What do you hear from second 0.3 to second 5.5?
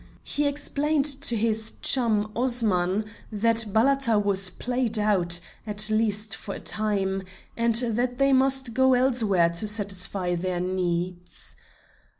explained to his chum Osman that Balata was "played out,"